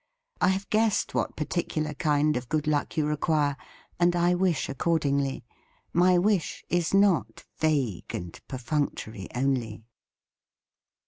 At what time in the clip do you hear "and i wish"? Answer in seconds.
3.99-4.67